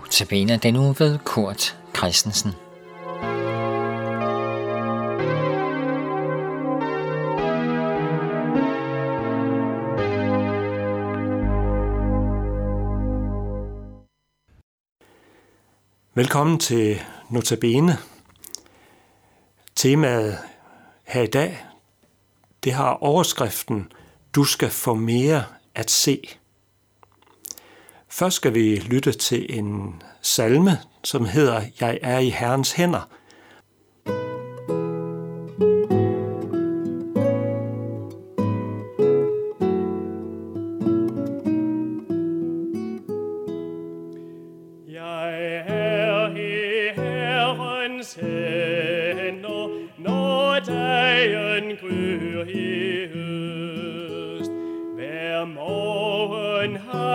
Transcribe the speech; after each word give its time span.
Notabene 0.00 0.56
den 0.56 0.76
uge 0.76 0.94
ved 0.98 1.18
Kurt 1.18 1.78
Christensen. 1.96 2.52
Velkommen 16.14 16.58
til 16.58 17.00
Notabene. 17.30 17.98
Temaet 19.76 20.38
her 21.06 21.22
i 21.22 21.26
dag, 21.26 21.66
det 22.64 22.72
har 22.72 22.92
overskriften 22.92 23.92
Du 24.34 24.44
skal 24.44 24.70
få 24.70 24.94
mere 24.94 25.44
at 25.74 25.90
se. 25.90 26.39
Først 28.10 28.36
skal 28.36 28.54
vi 28.54 28.76
lytte 28.76 29.12
til 29.12 29.58
en 29.58 30.02
salme, 30.22 30.78
som 31.04 31.24
hedder 31.24 31.62
Jeg 31.80 31.98
er 32.02 32.18
i 32.18 32.28
Herrens 32.28 32.72
hænder. 32.72 33.08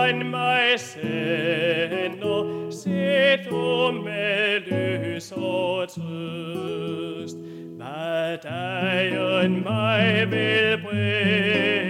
Morgen 0.06 0.22
han 0.22 0.30
mig 0.30 0.80
sender, 0.80 2.40
se 2.70 3.36
du 3.50 3.92
med 4.04 4.60
lys 4.60 5.32
og 5.32 5.88
trøst. 5.88 7.36
Hvad 7.76 8.38
dagen 8.42 9.62
mig 9.64 10.30
vil 10.30 10.82
bringe, 10.82 11.85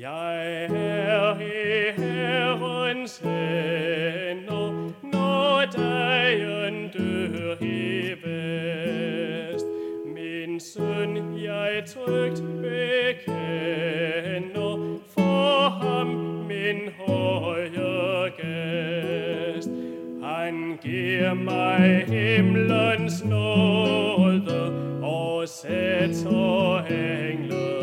Jeg 0.00 0.64
er 0.64 1.40
i 1.40 1.92
Herrens 1.96 3.18
hænder, 3.18 4.92
når 5.02 5.64
dagen 5.76 6.88
dør 6.88 7.54
i 7.60 8.10
vest. 8.24 9.66
Min 10.14 10.60
søn, 10.60 11.38
jeg 11.44 11.82
trygt 11.86 12.42
bekender, 12.62 13.80
for 15.08 15.68
ham 15.68 16.06
min 16.48 16.88
høje 17.06 18.30
gæst. 18.36 19.70
Han 20.22 20.78
giver 20.82 21.34
mig 21.34 22.04
himlens 22.08 23.24
nåde 23.24 24.72
og 25.02 25.48
sætter 25.48 26.84
englen 26.84 27.79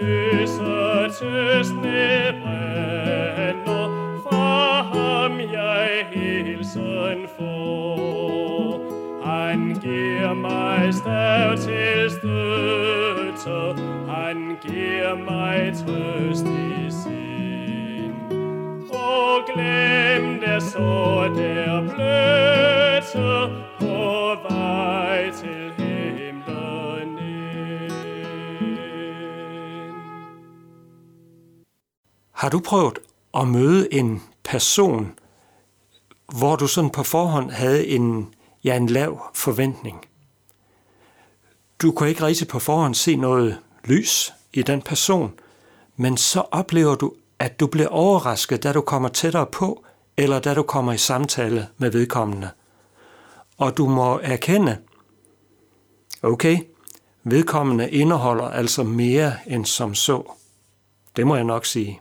Lysets 0.00 1.22
lyset 1.22 2.34
brænder, 2.42 3.86
fra 4.22 4.82
ham 4.82 5.40
jeg 5.40 6.06
hilsen 6.12 7.26
får. 7.38 8.80
Han 9.24 9.76
giver 9.82 10.34
mig 10.34 10.94
stav 10.94 11.56
til 11.56 12.10
støtte, 12.10 13.82
han 14.08 14.56
giver 14.62 15.14
mig 15.14 15.72
trøst 15.74 16.46
i 16.46 16.90
sind. 16.90 18.14
Og 18.90 19.40
glem 19.54 20.40
det 20.40 20.62
så 20.62 21.30
der 21.36 21.80
blød, 21.94 22.65
Har 32.36 32.48
du 32.48 32.60
prøvet 32.60 32.98
at 33.34 33.48
møde 33.48 33.94
en 33.94 34.22
person, 34.44 35.18
hvor 36.38 36.56
du 36.56 36.66
sådan 36.66 36.90
på 36.90 37.02
forhånd 37.02 37.50
havde 37.50 37.86
en, 37.86 38.34
ja, 38.64 38.76
en 38.76 38.86
lav 38.86 39.20
forventning? 39.34 40.06
Du 41.82 41.92
kunne 41.92 42.08
ikke 42.08 42.26
rigtig 42.26 42.48
på 42.48 42.58
forhånd 42.58 42.94
se 42.94 43.16
noget 43.16 43.58
lys 43.84 44.34
i 44.52 44.62
den 44.62 44.82
person, 44.82 45.32
men 45.96 46.16
så 46.16 46.40
oplever 46.40 46.94
du, 46.94 47.12
at 47.38 47.60
du 47.60 47.66
bliver 47.66 47.88
overrasket, 47.88 48.62
da 48.62 48.72
du 48.72 48.80
kommer 48.80 49.08
tættere 49.08 49.46
på, 49.46 49.84
eller 50.16 50.38
da 50.38 50.54
du 50.54 50.62
kommer 50.62 50.92
i 50.92 50.98
samtale 50.98 51.68
med 51.78 51.90
vedkommende. 51.90 52.50
Og 53.58 53.76
du 53.76 53.88
må 53.88 54.20
erkende, 54.22 54.78
okay, 56.22 56.58
vedkommende 57.24 57.90
indeholder 57.90 58.48
altså 58.48 58.82
mere 58.82 59.32
end 59.46 59.64
som 59.64 59.94
så. 59.94 60.32
Det 61.16 61.26
må 61.26 61.36
jeg 61.36 61.44
nok 61.44 61.66
sige. 61.66 62.00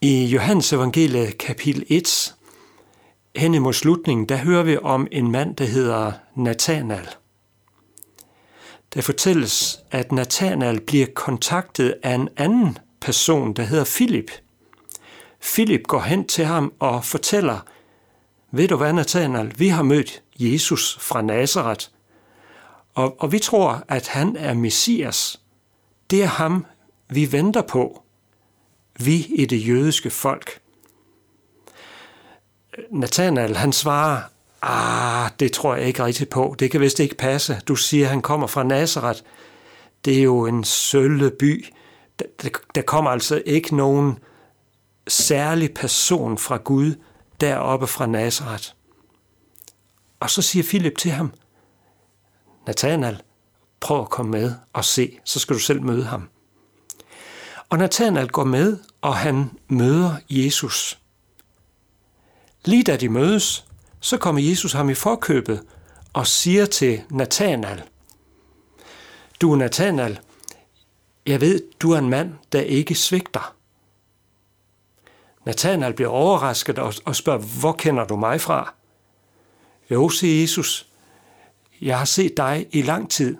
I 0.00 0.24
Johannes 0.24 0.72
evangelie 0.72 1.32
kapitel 1.32 1.84
1, 1.88 2.34
hen 3.36 3.54
imod 3.54 3.72
slutningen, 3.72 4.28
der 4.28 4.36
hører 4.36 4.62
vi 4.62 4.76
om 4.76 5.06
en 5.12 5.30
mand, 5.30 5.56
der 5.56 5.64
hedder 5.64 6.12
Nathanael. 6.34 7.08
Der 8.94 9.02
fortælles, 9.02 9.80
at 9.90 10.12
Nathanael 10.12 10.80
bliver 10.80 11.06
kontaktet 11.14 11.94
af 12.02 12.14
en 12.14 12.28
anden 12.36 12.78
person, 13.00 13.52
der 13.52 13.62
hedder 13.62 13.84
Philip. 13.84 14.30
Philip 15.40 15.82
går 15.82 16.00
hen 16.00 16.26
til 16.26 16.44
ham 16.44 16.72
og 16.78 17.04
fortæller, 17.04 17.58
ved 18.50 18.68
du 18.68 18.76
hvad, 18.76 18.92
Nathanael, 18.92 19.58
vi 19.58 19.68
har 19.68 19.82
mødt 19.82 20.22
Jesus 20.38 20.98
fra 21.00 21.22
Nazareth, 21.22 21.86
og, 22.94 23.20
og 23.20 23.32
vi 23.32 23.38
tror, 23.38 23.84
at 23.88 24.08
han 24.08 24.36
er 24.36 24.54
Messias. 24.54 25.40
Det 26.10 26.22
er 26.22 26.26
ham, 26.26 26.66
vi 27.08 27.32
venter 27.32 27.62
på. 27.62 28.02
Vi 28.98 29.26
i 29.34 29.44
det 29.46 29.68
jødiske 29.68 30.10
folk. 30.10 30.60
Nathanael, 32.90 33.56
han 33.56 33.72
svarer, 33.72 34.22
ah, 34.62 35.30
det 35.40 35.52
tror 35.52 35.74
jeg 35.74 35.86
ikke 35.86 36.04
rigtigt 36.04 36.30
på. 36.30 36.56
Det 36.58 36.70
kan 36.70 36.80
vist 36.80 37.00
ikke 37.00 37.14
passe. 37.14 37.60
Du 37.68 37.76
siger, 37.76 38.06
han 38.06 38.22
kommer 38.22 38.46
fra 38.46 38.62
Nazareth. 38.62 39.20
Det 40.04 40.18
er 40.18 40.22
jo 40.22 40.46
en 40.46 40.64
sølle 40.64 41.30
by. 41.30 41.66
Der, 42.18 42.48
der 42.74 42.82
kommer 42.82 43.10
altså 43.10 43.42
ikke 43.46 43.76
nogen 43.76 44.18
særlig 45.08 45.74
person 45.74 46.38
fra 46.38 46.56
Gud 46.56 46.94
deroppe 47.40 47.86
fra 47.86 48.06
Nazareth. 48.06 48.68
Og 50.20 50.30
så 50.30 50.42
siger 50.42 50.62
Philip 50.62 50.98
til 50.98 51.10
ham, 51.10 51.32
Nathanael, 52.66 53.22
prøv 53.80 54.00
at 54.00 54.08
komme 54.08 54.30
med 54.30 54.54
og 54.72 54.84
se, 54.84 55.18
så 55.24 55.38
skal 55.38 55.54
du 55.54 55.60
selv 55.60 55.82
møde 55.82 56.04
ham. 56.04 56.28
Og 57.68 57.78
Nathanael 57.78 58.28
går 58.28 58.44
med, 58.44 58.78
og 59.00 59.16
han 59.16 59.50
møder 59.68 60.16
Jesus. 60.30 60.98
Lige 62.64 62.82
da 62.82 62.96
de 62.96 63.08
mødes, 63.08 63.64
så 64.00 64.18
kommer 64.18 64.42
Jesus 64.42 64.72
ham 64.72 64.90
i 64.90 64.94
forkøbet 64.94 65.62
og 66.12 66.26
siger 66.26 66.66
til 66.66 67.02
Nathanael, 67.10 67.82
Du 69.40 69.54
Nathanael, 69.54 70.20
jeg 71.26 71.40
ved, 71.40 71.62
du 71.80 71.92
er 71.92 71.98
en 71.98 72.08
mand, 72.08 72.34
der 72.52 72.60
ikke 72.60 72.94
svigter. 72.94 73.54
Nathanael 75.44 75.94
bliver 75.94 76.10
overrasket 76.10 76.78
og 76.78 77.16
spørger, 77.16 77.38
hvor 77.60 77.72
kender 77.72 78.04
du 78.04 78.16
mig 78.16 78.40
fra? 78.40 78.74
Jo, 79.90 80.08
siger 80.08 80.40
Jesus, 80.40 80.88
jeg 81.80 81.98
har 81.98 82.04
set 82.04 82.36
dig 82.36 82.66
i 82.72 82.82
lang 82.82 83.10
tid. 83.10 83.36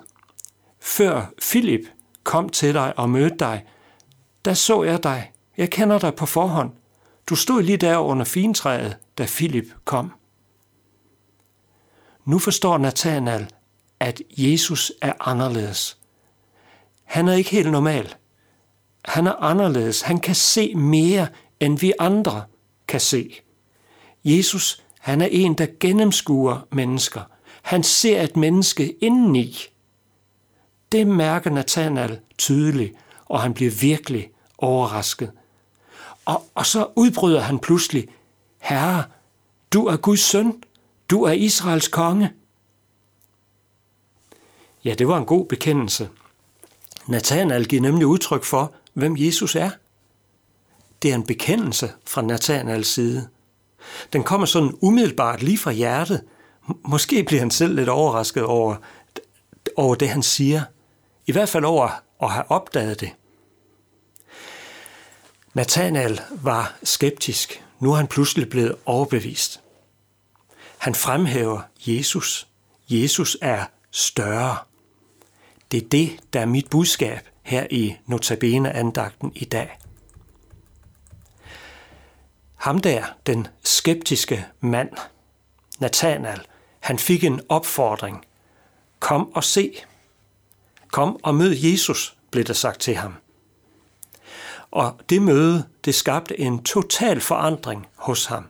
Før 0.81 1.27
Filip 1.39 1.81
kom 2.25 2.49
til 2.49 2.75
dig 2.75 2.99
og 2.99 3.11
mødte 3.11 3.37
dig, 3.39 3.65
der 4.47 4.55
så 4.55 4.83
jeg 4.83 5.03
dig. 5.03 5.33
Jeg 5.57 5.71
kender 5.71 5.99
dig 5.99 6.15
på 6.15 6.27
forhånd. 6.27 6.73
Du 7.27 7.35
stod 7.35 7.63
lige 7.63 7.77
der 7.77 7.97
under 7.99 8.25
fintræet, 8.25 8.97
da 9.19 9.25
Filip 9.25 9.65
kom. 9.85 10.13
Nu 12.25 12.39
forstår 12.39 12.79
Nathanael, 12.79 13.51
at 14.01 14.23
Jesus 14.31 14.93
er 15.03 15.13
anderledes. 15.21 15.99
Han 17.05 17.29
er 17.29 17.33
ikke 17.33 17.51
helt 17.51 17.71
normal. 17.71 18.15
Han 19.05 19.27
er 19.27 19.33
anderledes. 19.33 20.03
Han 20.03 20.21
kan 20.21 20.35
se 20.35 20.75
mere, 20.75 21.29
end 21.61 21.79
vi 21.79 21.93
andre 21.99 22.45
kan 22.89 23.01
se. 23.01 23.41
Jesus, 24.25 24.85
han 25.01 25.21
er 25.21 25.29
en, 25.31 25.55
der 25.55 25.67
gennemskuer 25.81 26.67
mennesker. 26.73 27.21
Han 27.63 27.83
ser 27.83 28.23
et 28.23 28.37
menneske 28.37 28.93
indeni. 29.01 29.57
Det 30.93 31.07
mærker 31.07 31.51
Nathanael 31.51 32.21
tydeligt, 32.39 32.95
og 33.25 33.41
han 33.41 33.55
bliver 33.55 33.71
virkelig 33.71 34.31
overrasket. 34.59 35.33
Og, 36.25 36.45
og 36.55 36.67
så 36.67 36.87
udbryder 36.97 37.41
han 37.41 37.59
pludselig, 37.59 38.09
Herre, 38.59 39.05
du 39.73 39.87
er 39.87 39.97
Guds 39.97 40.21
søn, 40.21 40.63
du 41.11 41.23
er 41.23 41.33
Israels 41.33 41.89
konge. 41.89 42.33
Ja, 44.85 44.95
det 44.95 45.09
var 45.09 45.19
en 45.19 45.25
god 45.25 45.47
bekendelse. 45.47 46.09
Nathanael 47.07 47.69
giver 47.69 47.83
nemlig 47.83 48.07
udtryk 48.07 48.45
for, 48.45 48.73
hvem 48.93 49.17
Jesus 49.19 49.57
er. 49.57 49.71
Det 51.03 51.11
er 51.11 51.15
en 51.15 51.27
bekendelse 51.27 51.93
fra 52.07 52.23
Nathanaels 52.23 52.89
side. 52.89 53.29
Den 54.13 54.23
kommer 54.25 54.47
sådan 54.47 54.79
umiddelbart 54.83 55.43
lige 55.43 55.59
fra 55.59 55.73
hjertet. 55.73 56.23
Måske 56.85 57.25
bliver 57.25 57.41
han 57.41 57.51
selv 57.51 57.75
lidt 57.75 57.89
overrasket 57.89 58.43
over, 58.43 58.77
over 59.77 59.95
det, 59.95 60.09
han 60.09 60.23
siger. 60.23 60.63
I 61.27 61.33
hvert 61.33 61.49
fald 61.49 61.65
over 61.65 61.89
at 62.23 62.31
have 62.31 62.51
opdaget 62.51 63.01
det. 63.01 63.11
Nathanael 65.57 66.21
var 66.43 66.77
skeptisk. 66.83 67.65
Nu 67.81 67.93
er 67.93 67.97
han 67.97 68.07
pludselig 68.07 68.51
blevet 68.51 68.77
overbevist. 68.85 69.61
Han 70.79 70.95
fremhæver 70.95 71.63
Jesus. 71.87 72.49
Jesus 72.89 73.37
er 73.43 73.65
større. 73.91 74.59
Det 75.73 75.83
er 75.83 75.89
det, 75.89 76.21
der 76.33 76.41
er 76.41 76.47
mit 76.47 76.71
budskab 76.71 77.29
her 77.43 77.67
i 77.71 77.97
Notabene-andagten 78.07 79.33
i 79.35 79.45
dag. 79.45 79.79
Ham 82.57 82.79
der, 82.79 83.05
den 83.27 83.49
skeptiske 83.65 84.47
mand, 84.61 84.91
Nathanael, 85.79 86.41
han 86.81 86.99
fik 86.99 87.25
en 87.25 87.41
opfordring. 87.49 88.25
Kom 89.01 89.33
og 89.35 89.45
se. 89.45 89.73
Kom 90.93 91.21
og 91.23 91.35
mød 91.35 91.55
Jesus, 91.55 92.17
blev 92.31 92.45
der 92.45 92.53
sagt 92.53 92.81
til 92.81 92.97
ham. 92.97 93.15
Og 94.71 95.01
det 95.11 95.23
møde, 95.23 95.65
det 95.85 95.95
skabte 95.95 96.41
en 96.41 96.63
total 96.63 97.21
forandring 97.21 97.87
hos 97.95 98.27
ham. 98.27 98.45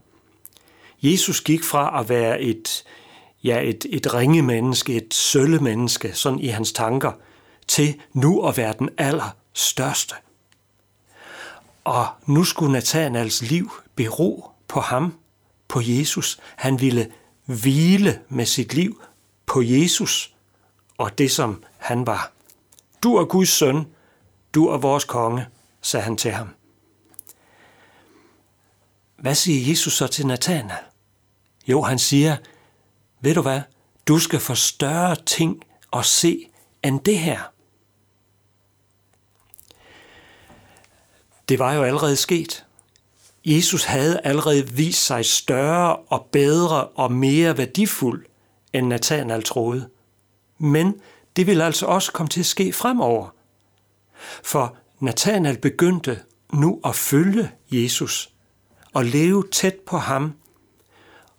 Jesus 1.02 1.40
gik 1.40 1.64
fra 1.64 2.00
at 2.00 2.08
være 2.08 2.40
et, 2.40 2.84
ja, 3.44 3.60
et, 3.60 3.86
et 3.90 4.14
ringe 4.14 4.42
menneske, 4.42 4.94
et 4.94 5.14
sølle 5.14 5.58
menneske, 5.58 6.12
sådan 6.14 6.38
i 6.38 6.46
hans 6.46 6.72
tanker, 6.72 7.12
til 7.68 8.00
nu 8.12 8.46
at 8.46 8.56
være 8.56 8.74
den 8.78 8.88
allerstørste. 8.98 10.14
Og 11.84 12.06
nu 12.26 12.44
skulle 12.44 12.72
Nathanaels 12.72 13.42
liv 13.42 13.70
bero 13.94 14.50
på 14.68 14.80
ham, 14.80 15.14
på 15.68 15.80
Jesus. 15.82 16.38
Han 16.56 16.80
ville 16.80 17.12
hvile 17.44 18.20
med 18.28 18.46
sit 18.46 18.74
liv 18.74 19.02
på 19.46 19.62
Jesus 19.62 20.34
og 20.98 21.18
det, 21.18 21.30
som 21.30 21.64
han 21.78 22.06
var. 22.06 22.32
Du 23.02 23.16
er 23.16 23.24
Guds 23.24 23.48
søn, 23.48 23.86
du 24.54 24.66
er 24.66 24.78
vores 24.78 25.04
konge, 25.04 25.46
sagde 25.82 26.04
han 26.04 26.16
til 26.16 26.30
ham. 26.30 26.48
Hvad 29.16 29.34
siger 29.34 29.70
Jesus 29.70 29.96
så 29.96 30.06
til 30.06 30.26
Nathanael? 30.26 30.84
Jo, 31.66 31.82
han 31.82 31.98
siger, 31.98 32.36
ved 33.20 33.34
du 33.34 33.42
hvad, 33.42 33.60
du 34.08 34.18
skal 34.18 34.40
få 34.40 34.54
større 34.54 35.16
ting 35.26 35.64
at 35.92 36.04
se 36.04 36.48
end 36.82 37.00
det 37.00 37.18
her. 37.18 37.40
Det 41.48 41.58
var 41.58 41.72
jo 41.72 41.82
allerede 41.82 42.16
sket. 42.16 42.66
Jesus 43.44 43.84
havde 43.84 44.20
allerede 44.24 44.70
vist 44.70 45.06
sig 45.06 45.24
større 45.24 45.96
og 45.96 46.28
bedre 46.32 46.86
og 46.86 47.12
mere 47.12 47.58
værdifuld, 47.58 48.26
end 48.72 48.86
Nathanael 48.86 49.42
troede. 49.42 49.88
Men 50.58 51.00
det 51.36 51.46
vil 51.46 51.60
altså 51.60 51.86
også 51.86 52.12
komme 52.12 52.28
til 52.28 52.40
at 52.40 52.46
ske 52.46 52.72
fremover. 52.72 53.28
For 54.42 54.76
Nathanael 55.00 55.58
begyndte 55.58 56.20
nu 56.52 56.80
at 56.84 56.94
følge 56.94 57.50
Jesus 57.70 58.32
og 58.94 59.04
leve 59.04 59.44
tæt 59.52 59.74
på 59.86 59.98
ham. 59.98 60.32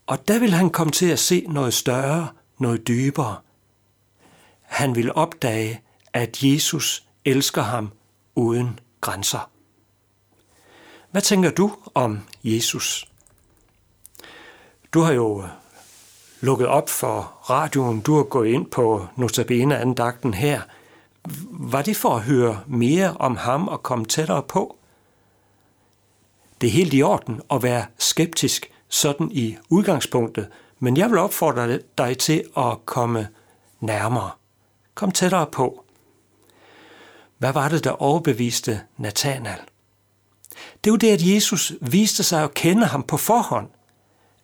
Og 0.08 0.28
der 0.28 0.40
vil 0.40 0.52
han 0.52 0.70
komme 0.70 0.92
til 0.92 1.06
at 1.06 1.20
se 1.20 1.46
noget 1.50 1.74
større, 1.74 2.28
noget 2.60 2.88
dybere. 2.88 3.38
Han 4.62 4.96
vil 4.96 5.14
opdage, 5.14 5.82
at 6.14 6.44
Jesus 6.44 7.04
elsker 7.26 7.62
ham 7.62 7.92
uden 8.36 8.80
grænser. 9.02 9.50
Hvad 11.12 11.22
tænker 11.22 11.52
du 11.52 11.72
om 11.94 12.20
Jesus? 12.44 13.08
Du 14.94 15.00
har 15.00 15.12
jo 15.12 15.44
øh, 15.44 15.50
lukket 16.42 16.68
op 16.68 16.90
for 16.90 17.22
radioen, 17.50 18.02
du 18.02 18.16
har 18.16 18.24
gået 18.24 18.48
ind 18.48 18.66
på 18.72 19.08
Notabene-andagten 19.16 20.34
her. 20.34 20.62
Var 21.52 21.82
det 21.82 21.98
for 21.98 22.16
at 22.16 22.22
høre 22.22 22.60
mere 22.68 23.18
om 23.20 23.38
ham 23.38 23.68
og 23.68 23.84
komme 23.84 24.06
tættere 24.06 24.44
på? 24.44 24.78
Det 26.62 26.68
er 26.68 26.72
helt 26.72 26.94
i 26.94 27.02
orden 27.02 27.42
at 27.52 27.64
være 27.64 27.86
skeptisk 27.98 28.72
sådan 28.90 29.32
i 29.32 29.58
udgangspunktet, 29.70 30.48
men 30.80 30.98
jeg 30.98 31.10
vil 31.10 31.18
opfordre 31.18 31.80
dig 31.98 32.18
til 32.18 32.44
at 32.58 32.86
komme 32.86 33.28
nærmere. 33.80 34.32
Kom 34.96 35.12
tættere 35.12 35.46
på. 35.46 35.84
Hvad 37.38 37.54
var 37.54 37.70
det, 37.70 37.84
der 37.84 37.92
overbeviste 37.92 38.82
Nathanael? 38.98 39.60
Det 40.84 40.92
var 40.92 40.98
det, 40.98 41.12
at 41.12 41.22
Jesus 41.36 41.74
viste 41.82 42.24
sig 42.24 42.44
at 42.44 42.54
kende 42.54 42.86
ham 42.86 43.04
på 43.04 43.18
forhånd. 43.18 43.68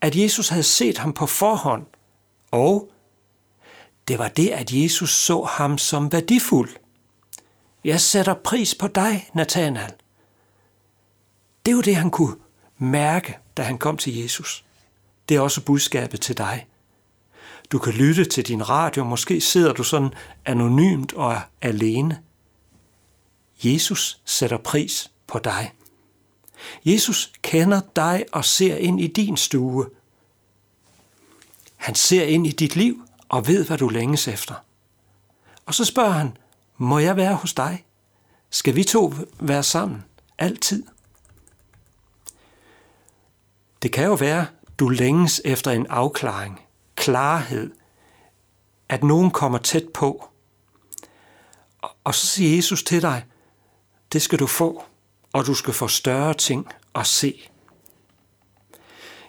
At 0.01 0.15
Jesus 0.15 0.49
havde 0.49 0.63
set 0.63 0.97
ham 0.97 1.13
på 1.13 1.25
forhånd. 1.25 1.85
Og 2.51 2.89
det 4.07 4.19
var 4.19 4.27
det, 4.27 4.49
at 4.49 4.71
Jesus 4.71 5.09
så 5.09 5.43
ham 5.43 5.77
som 5.77 6.11
værdifuld. 6.11 6.69
Jeg 7.83 8.01
sætter 8.01 8.33
pris 8.33 8.75
på 8.75 8.87
dig, 8.87 9.29
Nathanael. 9.33 9.93
Det 11.65 11.75
var 11.75 11.81
det, 11.81 11.95
han 11.95 12.11
kunne 12.11 12.35
mærke, 12.77 13.37
da 13.57 13.61
han 13.61 13.77
kom 13.77 13.97
til 13.97 14.17
Jesus. 14.17 14.65
Det 15.29 15.37
er 15.37 15.41
også 15.41 15.65
budskabet 15.65 16.21
til 16.21 16.37
dig. 16.37 16.67
Du 17.71 17.79
kan 17.79 17.93
lytte 17.93 18.25
til 18.25 18.47
din 18.47 18.69
radio, 18.69 19.03
måske 19.03 19.41
sidder 19.41 19.73
du 19.73 19.83
sådan 19.83 20.13
anonymt 20.45 21.13
og 21.13 21.33
er 21.33 21.41
alene. 21.61 22.21
Jesus 23.63 24.21
sætter 24.25 24.57
pris 24.57 25.11
på 25.27 25.39
dig. 25.39 25.73
Jesus 26.85 27.31
kender 27.41 27.81
dig 27.95 28.25
og 28.31 28.45
ser 28.45 28.75
ind 28.75 29.01
i 29.01 29.07
din 29.07 29.37
stue. 29.37 29.85
Han 31.75 31.95
ser 31.95 32.23
ind 32.23 32.47
i 32.47 32.51
dit 32.51 32.75
liv 32.75 33.03
og 33.33 33.47
ved, 33.47 33.65
hvad 33.65 33.77
du 33.77 33.87
længes 33.87 34.27
efter. 34.27 34.55
Og 35.65 35.73
så 35.73 35.85
spørger 35.85 36.09
han, 36.09 36.37
må 36.77 36.99
jeg 36.99 37.15
være 37.15 37.35
hos 37.35 37.53
dig? 37.53 37.85
Skal 38.49 38.75
vi 38.75 38.83
to 38.83 39.13
være 39.39 39.63
sammen? 39.63 40.03
Altid? 40.37 40.83
Det 43.81 43.91
kan 43.91 44.05
jo 44.05 44.13
være, 44.13 44.45
du 44.79 44.89
længes 44.89 45.41
efter 45.45 45.71
en 45.71 45.87
afklaring, 45.87 46.61
klarhed, 46.95 47.71
at 48.89 49.03
nogen 49.03 49.31
kommer 49.31 49.57
tæt 49.57 49.85
på. 49.93 50.29
Og 52.03 52.15
så 52.15 52.27
siger 52.27 52.55
Jesus 52.55 52.83
til 52.83 53.01
dig, 53.01 53.25
det 54.13 54.21
skal 54.21 54.39
du 54.39 54.47
få 54.47 54.83
og 55.33 55.45
du 55.45 55.53
skal 55.53 55.73
få 55.73 55.87
større 55.87 56.33
ting 56.33 56.67
at 56.95 57.07
se. 57.07 57.49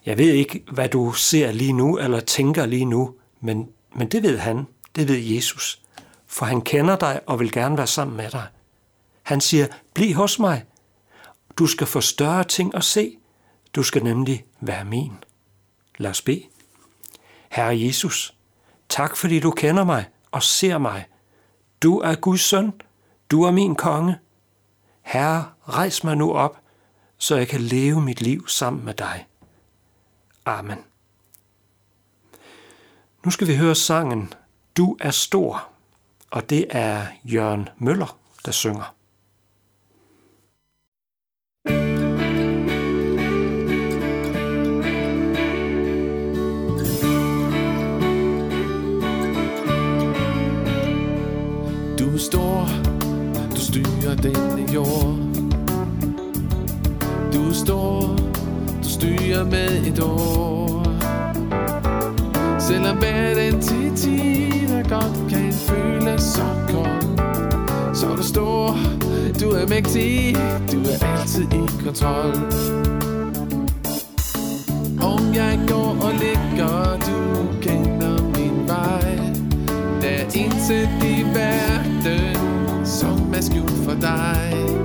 Jeg 0.07 0.19
ved 0.19 0.33
ikke, 0.33 0.65
hvad 0.73 0.89
du 0.89 1.13
ser 1.13 1.53
lige 1.53 1.73
nu 1.73 1.99
eller 1.99 2.21
tænker 2.21 2.67
lige 2.67 2.85
nu, 2.85 3.15
men, 3.41 3.69
men 3.95 4.09
det 4.09 4.23
ved 4.23 4.39
han, 4.39 4.67
det 4.97 5.09
ved 5.09 5.19
Jesus. 5.19 5.81
for 6.27 6.47
han 6.47 6.61
kender 6.61 6.97
dig 6.97 7.21
og 7.27 7.41
vil 7.41 7.53
gerne 7.53 7.77
være 7.77 7.87
sammen 7.87 8.17
med 8.17 8.31
dig. 8.31 8.47
Han 9.23 9.41
siger, 9.41 9.67
bliv 9.95 10.15
hos 10.15 10.39
mig. 10.39 10.65
Du 11.59 11.67
skal 11.67 11.87
få 11.87 12.01
større 12.01 12.45
ting 12.45 12.75
at 12.75 12.85
se. 12.85 13.17
Du 13.75 13.83
skal 13.83 14.05
nemlig 14.05 14.45
være 14.61 14.85
min. 14.85 15.13
Lad 15.99 16.11
os 16.11 16.23
bede. 16.23 16.43
Herre 17.51 17.81
Jesus, 17.81 18.35
tak 18.89 19.17
fordi 19.17 19.41
du 19.41 19.51
kender 19.51 19.85
mig 19.85 20.09
og 20.31 20.43
ser 20.43 20.79
mig. 20.79 21.07
Du 21.83 21.99
er 21.99 22.15
Guds 22.15 22.41
søn. 22.41 22.73
Du 23.31 23.43
er 23.43 23.51
min 23.51 23.75
konge. 23.75 24.19
Herre, 25.03 25.45
rejs 25.69 26.05
mig 26.05 26.17
nu 26.17 26.33
op, 26.33 26.59
så 27.19 27.37
jeg 27.37 27.49
kan 27.49 27.61
leve 27.61 28.01
mit 28.01 28.21
liv 28.21 28.49
sammen 28.49 28.85
med 28.85 28.95
dig. 28.95 29.27
Amen. 30.45 30.79
Nu 33.25 33.31
skal 33.31 33.47
vi 33.47 33.57
høre 33.57 33.75
sangen 33.75 34.33
Du 34.77 34.97
er 35.01 35.11
stor, 35.11 35.69
og 36.31 36.51
det 36.51 36.67
er 36.71 37.07
Jørgen 37.25 37.69
Møller, 37.79 38.19
der 38.47 38.53
synger. 38.53 38.95
Du 51.99 52.15
er 52.15 52.19
stor, 52.19 52.69
du 53.51 53.61
styrer 53.61 54.17
denne 54.17 54.73
jord. 54.73 55.19
Du 57.33 57.49
er 57.49 57.55
stor, 57.65 58.17
du 58.83 58.89
styrer 58.89 59.45
med 59.45 59.87
et 59.87 60.01
år. 60.03 60.84
Selvom 62.69 62.97
hverdagen 62.97 63.61
til 63.61 63.97
tider 63.97 64.83
godt 64.89 65.31
kan 65.31 65.53
føles 65.53 66.23
så 66.23 66.47
kold, 66.69 67.19
så 67.95 68.07
er 68.07 68.17
du 68.17 68.23
stor, 68.23 68.77
du 69.41 69.51
er 69.51 69.69
mægtig, 69.69 70.37
du 70.73 70.79
er 70.81 71.07
altid 71.07 71.43
i 71.43 71.85
kontrol. 71.85 72.35
Om 75.03 75.35
jeg 75.35 75.61
går 75.69 75.97
og 76.07 76.13
ligger, 76.13 76.99
du 77.09 77.47
kender 77.63 78.23
min 78.23 78.69
vej. 78.69 79.19
Der 80.03 80.09
er 80.09 80.25
intet 80.35 80.89
i 81.05 81.25
verden, 81.35 82.37
som 82.87 83.35
er 83.35 83.41
skjult 83.41 83.85
for 83.85 83.95
dig. 84.01 84.84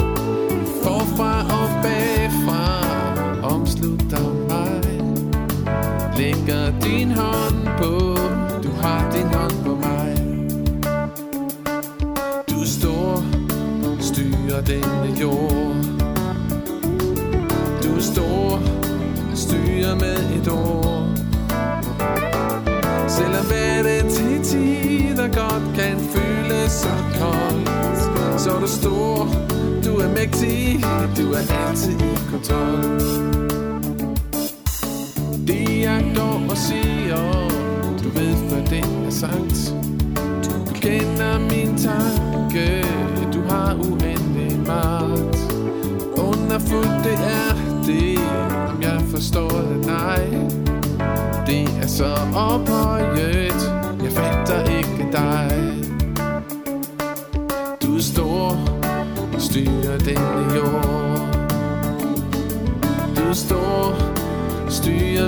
Så 26.70 26.90
kold 27.20 28.40
Så 28.40 28.52
er 28.52 28.60
du 28.60 28.68
stor, 28.68 29.28
du 29.86 29.96
er 29.98 30.08
mægtig, 30.08 30.86
du 31.18 31.32
er 31.32 31.68
altid 31.68 32.00
i 32.02 32.16
kontrol. 32.32 33.00
Det 35.48 35.82
jeg 35.82 36.12
går 36.16 36.42
og 36.50 36.58
siger, 36.58 37.50
du 38.04 38.10
ved 38.10 38.36
hvad 38.50 38.64
det 38.70 38.86
er 39.08 39.10
sagt 39.10 39.74
Du 40.46 40.74
kender 40.74 41.40
min 41.40 41.78
tanke, 41.78 42.86
du 43.34 43.42
har 43.50 43.76
uendelig 43.76 44.60
magt. 44.68 45.40
Underfuldt 46.18 47.04
det 47.04 47.20
er 47.42 47.54
det, 47.86 48.20
om 48.70 48.82
jeg 48.82 49.02
forstår 49.12 49.50
det, 49.50 49.86
nej. 49.86 50.26
Det 51.48 51.70
er 51.82 51.88
så 51.88 52.16
ophøjet 52.36 53.69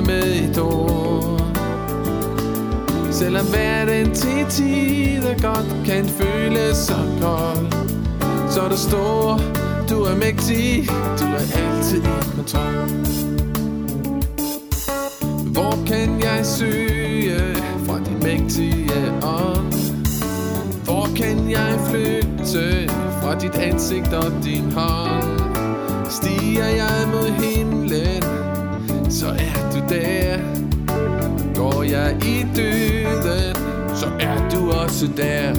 med 0.08 0.22
med 0.22 0.50
et 0.50 0.58
ord 0.58 1.41
Selvom 3.12 3.46
hverdagen 3.46 4.15
til 4.15 4.46
tider 4.50 5.41
godt 5.41 5.86
kan 5.86 6.05
føles 6.05 6.77
så 6.77 6.96
kold 7.22 7.72
Så 8.51 8.62
er 8.62 8.70
du 8.70 8.77
stor 8.77 9.41
Du 9.89 10.03
er 10.03 10.15
mægtig 10.15 10.89
Du 11.20 11.25
er 11.25 11.46
altid 11.58 12.03
i 12.03 12.36
kontrol 12.36 13.12
hvor 15.53 15.86
kan 15.88 16.24
jeg 16.24 16.46
søge 16.46 17.55
fra 17.88 18.00
din 18.00 18.20
mægtige 18.24 19.13
ånd? 19.24 19.74
Hvor 20.84 21.10
kan 21.15 21.51
jeg 21.51 21.79
flygte 21.89 22.89
fra 23.22 23.39
dit 23.39 23.55
ansigt 23.55 24.13
og 24.13 24.31
din 24.43 24.72
hånd? 24.72 25.39
Stiger 26.10 26.65
jeg 26.65 27.08
mod 27.13 27.29
himlen, 27.29 28.24
så 29.10 29.27
er 29.27 29.60
der. 29.91 30.38
Går 31.55 31.83
jeg 31.83 32.15
i 32.25 32.45
døden, 32.55 33.55
så 33.95 34.07
er 34.19 34.50
du 34.50 34.71
også 34.71 35.07
der. 35.17 35.53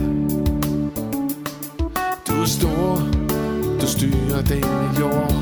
Du 2.28 2.42
er 2.42 2.46
stor, 2.46 2.98
du 3.80 3.86
styrer 3.86 4.42
denne 4.48 4.90
jord. 5.00 5.32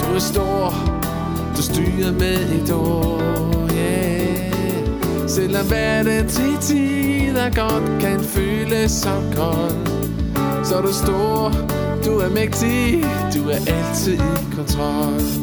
Du 0.00 0.14
er 0.14 0.18
stor, 0.18 0.74
du 1.56 1.62
styrer 1.62 2.12
med 2.12 2.62
et 2.62 2.72
år, 2.72 3.20
yeah. 3.76 5.28
Selvom 5.28 5.70
verden 5.70 6.28
til 6.28 6.56
tider 6.60 7.50
godt 7.54 8.00
kan 8.00 8.20
føles 8.20 8.92
så 8.92 9.22
kold 9.36 9.86
Så 10.64 10.76
er 10.76 10.82
du 10.82 10.92
stor, 10.92 11.52
du 12.04 12.18
er 12.18 12.30
mægtig, 12.30 13.04
du 13.34 13.48
er 13.48 13.58
altid 13.66 14.14
i 14.14 14.56
kontrol 14.56 15.41